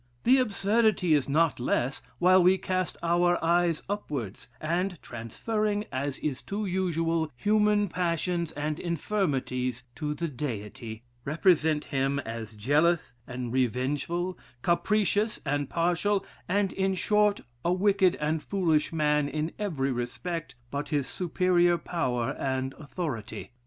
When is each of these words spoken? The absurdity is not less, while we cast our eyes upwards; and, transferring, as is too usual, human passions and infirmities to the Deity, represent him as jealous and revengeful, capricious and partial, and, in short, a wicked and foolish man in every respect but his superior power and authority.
The 0.23 0.39
absurdity 0.39 1.13
is 1.13 1.29
not 1.29 1.59
less, 1.59 2.01
while 2.17 2.41
we 2.41 2.57
cast 2.57 2.97
our 3.03 3.37
eyes 3.43 3.83
upwards; 3.87 4.47
and, 4.59 4.99
transferring, 5.03 5.85
as 5.91 6.17
is 6.17 6.41
too 6.41 6.65
usual, 6.65 7.31
human 7.35 7.87
passions 7.87 8.51
and 8.53 8.79
infirmities 8.79 9.83
to 9.97 10.15
the 10.15 10.27
Deity, 10.27 11.03
represent 11.23 11.85
him 11.85 12.17
as 12.17 12.55
jealous 12.55 13.13
and 13.27 13.53
revengeful, 13.53 14.39
capricious 14.63 15.39
and 15.45 15.69
partial, 15.69 16.25
and, 16.49 16.73
in 16.73 16.95
short, 16.95 17.41
a 17.63 17.71
wicked 17.71 18.15
and 18.15 18.41
foolish 18.41 18.91
man 18.91 19.29
in 19.29 19.51
every 19.59 19.91
respect 19.91 20.55
but 20.71 20.89
his 20.89 21.05
superior 21.05 21.77
power 21.77 22.35
and 22.39 22.73
authority. 22.79 23.51